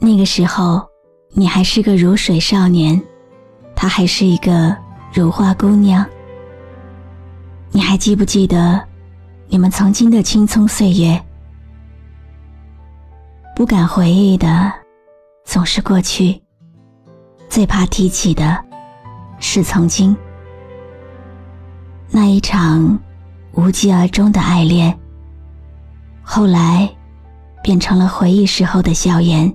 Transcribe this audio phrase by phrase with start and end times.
[0.00, 0.82] 那个时候
[1.32, 3.00] 你还是个如水少年，
[3.76, 4.74] 他还是一个
[5.12, 6.04] 如花姑娘。
[7.70, 8.80] 你还记不记得
[9.46, 11.22] 你们曾经的青葱岁月？
[13.54, 14.72] 不敢回忆的
[15.44, 16.42] 总是过去，
[17.48, 18.58] 最怕提起的
[19.38, 20.16] 是曾经
[22.10, 22.98] 那一场
[23.52, 24.98] 无疾而终的爱恋。
[26.22, 26.88] 后来。
[27.62, 29.54] 变成了回忆时候的笑颜。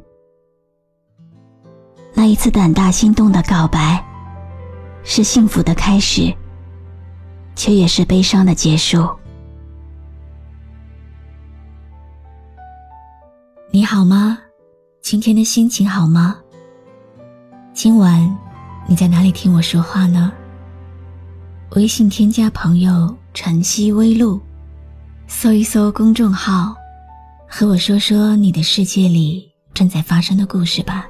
[2.26, 4.04] 一次胆大心动的告白，
[5.04, 6.34] 是幸福的开始，
[7.56, 9.10] 却也是悲伤的结束。
[13.72, 14.40] 你好吗？
[15.02, 16.38] 今天的心情好吗？
[17.74, 18.38] 今晚
[18.88, 20.32] 你在哪里听我说话呢？
[21.72, 24.40] 微信添加朋友“晨曦微露”，
[25.28, 26.74] 搜一搜公众号。
[27.48, 31.08] 和我说说你的世界里正在发生的故事吧。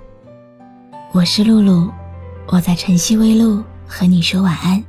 [1.16, 1.90] 我是露露，
[2.48, 4.84] 我在晨曦微露和你说晚安。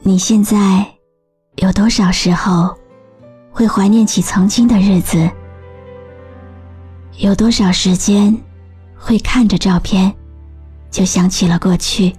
[0.00, 0.86] 你现在
[1.56, 2.76] 有多少时候
[3.50, 5.30] 会怀念起曾经的日子？
[7.16, 8.38] 有多少时间
[8.94, 10.14] 会看着照片
[10.90, 12.14] 就想起了过去？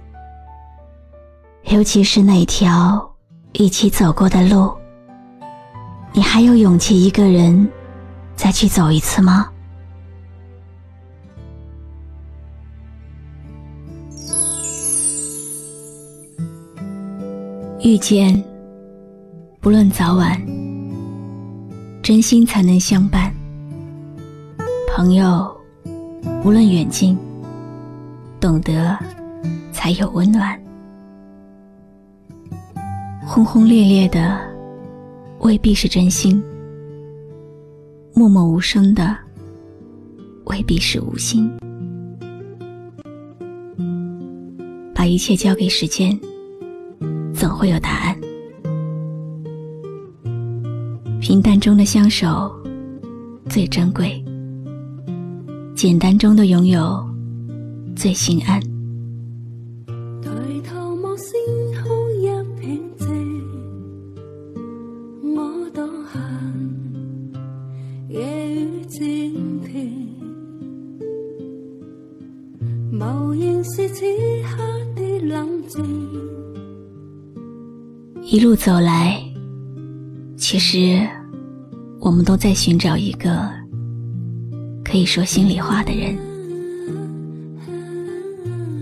[1.66, 3.08] 尤其是那条
[3.52, 4.76] 一起走过的路，
[6.12, 7.70] 你还有勇气一个人
[8.44, 9.50] 再去走一次吗？
[17.80, 18.44] 遇见，
[19.60, 20.38] 不论早晚，
[22.02, 23.32] 真心才能相伴；
[24.94, 25.50] 朋友，
[26.44, 27.16] 无论远近，
[28.38, 28.94] 懂得
[29.72, 30.62] 才有温暖。
[33.24, 34.38] 轰轰烈烈的
[35.38, 36.44] 未必是真心，
[38.16, 39.16] 默默无声的
[40.44, 41.50] 未必是无心。
[44.94, 46.16] 把一切交给时间，
[47.34, 48.16] 总会有答案。
[51.20, 52.54] 平淡中的相守
[53.48, 54.24] 最珍贵，
[55.74, 57.04] 简单中的拥有
[57.96, 58.60] 最心安。
[60.22, 60.30] 抬
[60.64, 61.34] 头望星
[61.82, 61.92] 空
[62.22, 62.80] 一片
[78.22, 79.20] 一路走来，
[80.36, 81.04] 其实
[81.98, 83.50] 我们都在寻找一个
[84.84, 86.16] 可以说心里话的人。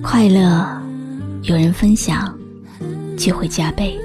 [0.02, 0.62] 快乐
[1.44, 2.38] 有人分享，
[3.16, 3.98] 就会加倍；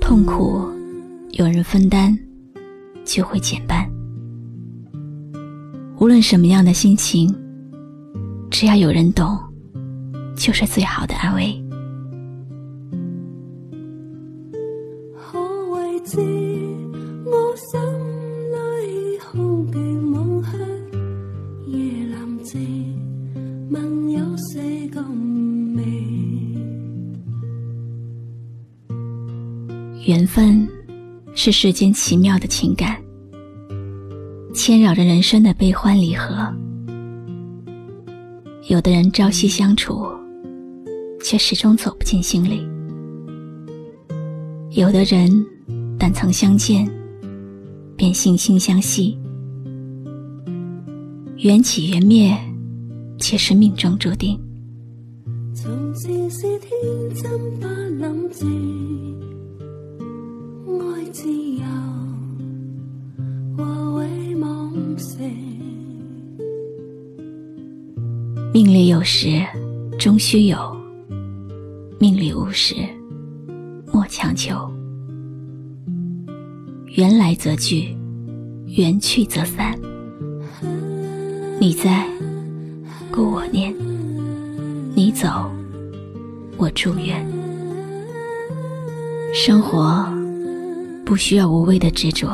[0.00, 0.68] 痛苦
[1.32, 2.16] 有人分担，
[3.04, 3.90] 就会减半。
[5.98, 7.34] 无论什么样的心情。
[8.50, 9.38] 只要有人懂，
[10.36, 11.56] 就是最好的安慰。
[30.06, 30.68] 缘分
[31.34, 33.00] 是世间奇妙的情感，
[34.52, 36.52] 牵扰着人生的悲欢离合。
[38.70, 40.06] 有的人朝夕相处，
[41.24, 42.64] 却始终走不进心里；
[44.70, 45.44] 有的人
[45.98, 46.88] 但曾相见，
[47.96, 49.18] 便惺惺相惜。
[51.38, 52.32] 缘起缘灭，
[53.18, 54.38] 却是命中注定。
[55.52, 56.70] 从前是天
[57.12, 57.28] 真
[57.58, 58.46] 不諗住
[60.94, 61.64] 爱自由
[63.56, 65.69] 和为梦成。
[68.52, 69.46] 命里有时
[69.96, 70.76] 终须有，
[72.00, 72.74] 命里无时
[73.92, 74.68] 莫强求。
[76.96, 77.96] 缘来则聚，
[78.66, 79.78] 缘去则散。
[81.60, 82.04] 你在，
[83.12, 83.72] 故我念；
[84.96, 85.28] 你走，
[86.56, 87.24] 我祝愿。
[89.32, 90.04] 生活
[91.06, 92.28] 不需要无谓的执着，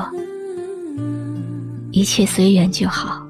[1.91, 3.25] 一切随缘就好。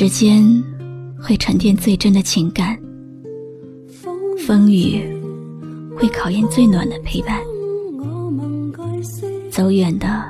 [0.00, 0.42] 时间
[1.20, 2.74] 会沉淀最真的情感，
[4.38, 4.98] 风雨
[5.94, 7.38] 会考验最暖的陪伴。
[9.50, 10.24] 走远的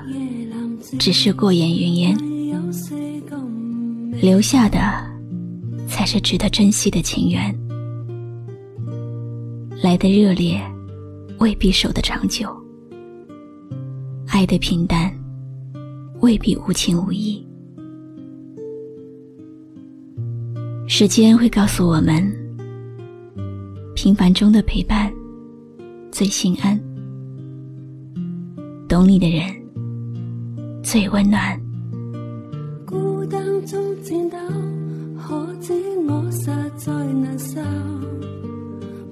[0.98, 2.18] 只是过眼云烟，
[4.20, 4.76] 留下的
[5.86, 7.56] 才是值得珍惜的情缘。
[9.80, 10.60] 来的热烈，
[11.38, 12.48] 未必守得长久；
[14.26, 15.16] 爱的平淡，
[16.22, 17.46] 未必无情无义。
[20.92, 22.20] 时间会告诉我们，
[23.94, 25.08] 平凡中的陪伴
[26.10, 26.76] 最心安，
[28.88, 29.44] 懂你的人
[30.82, 31.56] 最温暖。
[32.84, 34.36] 孤单中战斗，
[35.16, 35.72] 可知
[36.08, 36.46] 我实
[36.76, 37.60] 在难受。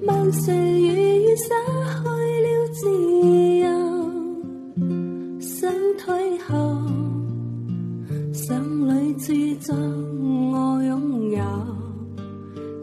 [0.01, 1.53] 问谁如愿失去
[2.03, 2.89] 了自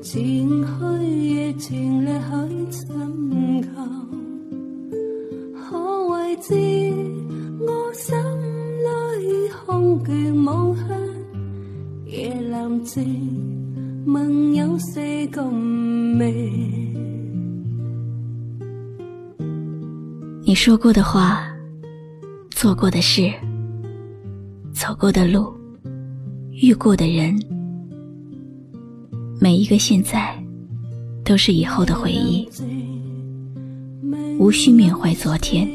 [0.08, 3.68] 前去夜情力去寻求，
[5.52, 6.54] 可为知
[7.58, 8.14] 我心
[8.84, 10.86] 里空缺无限？
[12.06, 13.02] 夜阑静，
[14.06, 15.00] 问有四
[15.34, 16.52] 共未？
[20.44, 21.52] 你说过的话，
[22.50, 23.28] 做过的事，
[24.72, 25.52] 走过的路，
[26.52, 27.36] 遇过的人。
[29.38, 30.34] 每一个现在，
[31.24, 32.48] 都是以后的回忆。
[34.38, 35.68] 无需缅怀昨天，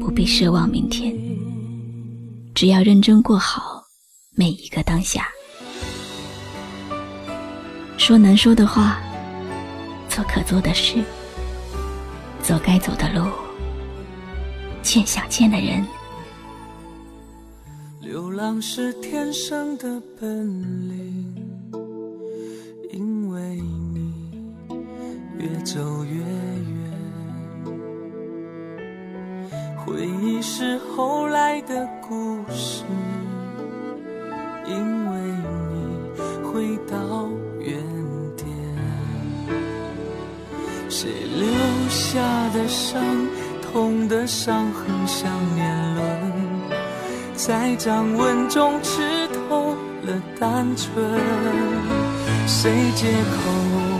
[0.00, 1.14] 不必奢望明天。
[2.54, 3.84] 只要认真过好
[4.34, 5.28] 每一个当下。
[7.98, 8.98] 说难说的话，
[10.08, 11.02] 做可做的事，
[12.42, 13.30] 走该走的路，
[14.82, 15.86] 见想见的人。
[18.00, 21.45] 流浪是天生的本领。
[25.66, 26.24] 走越远，
[29.76, 32.84] 回忆是后来的故事。
[34.64, 34.76] 因
[35.10, 35.18] 为
[35.72, 35.74] 你
[36.44, 37.28] 回到
[37.58, 37.76] 原
[38.36, 38.46] 点，
[40.88, 41.48] 谁留
[41.88, 42.20] 下
[42.50, 43.02] 的伤，
[43.60, 46.06] 痛的伤痕像年轮，
[47.34, 49.74] 在掌纹中吃透
[50.04, 50.94] 了单纯。
[52.46, 53.95] 谁借口？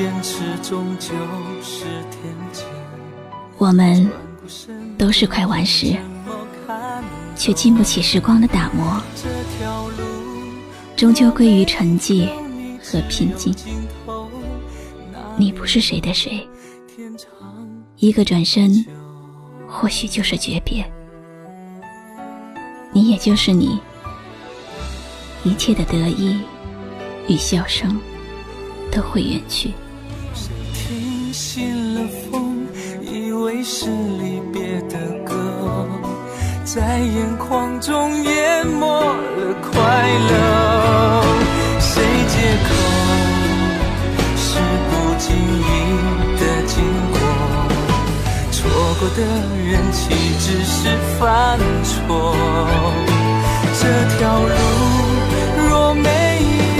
[0.00, 1.10] 坚持终究
[1.62, 2.34] 是天。
[3.58, 4.10] 我们
[4.96, 5.94] 都是块顽石，
[7.36, 8.98] 却经不起时光的打磨，
[10.96, 12.30] 终究归于沉寂
[12.82, 13.54] 和平静。
[15.36, 16.48] 你不是谁的谁，
[17.96, 18.82] 一个转身，
[19.68, 20.82] 或许就是诀别。
[22.90, 23.78] 你也就是你，
[25.44, 26.40] 一切的得意
[27.28, 28.00] 与笑声。
[28.92, 29.70] 都会远去。
[33.62, 35.34] 是离别的歌，
[36.64, 39.72] 在眼眶中淹没了快
[40.30, 41.22] 乐。
[41.78, 42.34] 谁借
[42.66, 42.68] 口
[44.36, 44.58] 是
[44.88, 45.62] 不经意
[46.38, 47.14] 的经过？
[48.50, 48.58] 错
[48.98, 50.00] 过的人岂
[50.38, 52.34] 只是犯错？
[53.78, 53.86] 这
[54.18, 54.50] 条路
[55.68, 56.08] 若没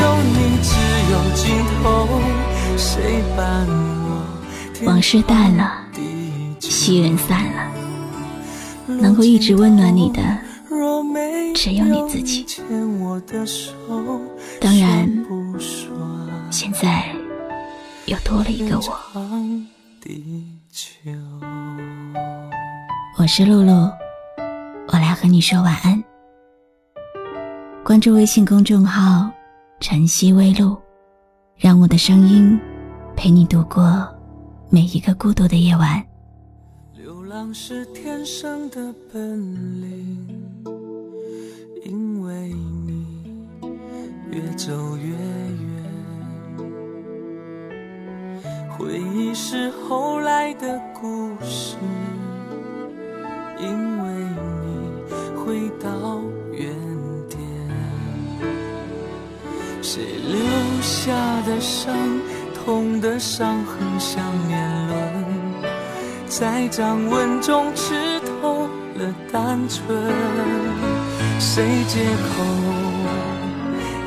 [0.01, 0.03] 有
[0.35, 0.71] 你，只
[1.13, 1.43] 有尽
[1.83, 2.09] 头。
[2.77, 3.67] 谁伴
[4.09, 4.11] 我
[4.87, 5.80] 往事淡了，
[6.81, 7.71] 七人散了，
[8.87, 10.23] 能够一直温暖你的，
[11.55, 12.47] 只有你自己。
[14.59, 15.07] 当然，
[16.51, 17.05] 现在
[18.07, 18.99] 又多了一个我。
[23.19, 23.91] 我是露露，
[24.89, 26.03] 我来和你说晚安。
[27.85, 29.31] 关注微信公众号
[29.81, 30.79] “晨曦微露”，
[31.61, 32.59] 让我的声音。
[33.15, 34.09] 陪你度过
[34.71, 36.03] 每一个孤独的夜晚。
[37.31, 39.23] 浪是天生的本
[39.81, 40.27] 领，
[41.85, 42.53] 因为
[42.85, 43.07] 你
[44.33, 45.85] 越走越远。
[48.69, 51.77] 回忆是后来的故事，
[53.61, 54.13] 因为
[54.65, 54.91] 你
[55.37, 56.21] 回到
[56.51, 56.69] 原
[57.29, 57.39] 点。
[59.81, 60.37] 谁留
[60.83, 61.95] 下的伤？
[62.65, 64.80] 痛的伤痕像年轮，
[66.31, 69.99] 在掌纹中吃透了单纯。
[71.41, 72.45] 谁借口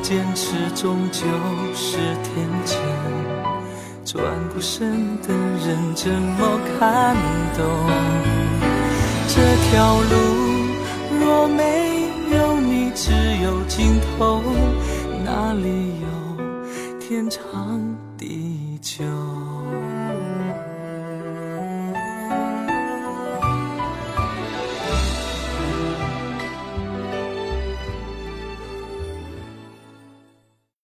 [0.00, 1.20] 坚持终究
[1.74, 2.80] 是天真？
[4.06, 7.14] 转过身的人怎么看
[7.54, 7.62] 懂？
[9.28, 9.34] 这
[9.68, 10.14] 条路
[11.20, 13.12] 若没有你，只
[13.42, 14.40] 有尽头，
[15.22, 17.83] 哪里有天长？